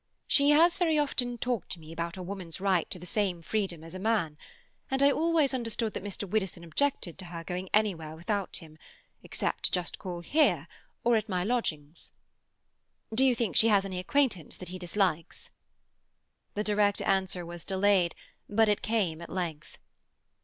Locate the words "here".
10.21-10.67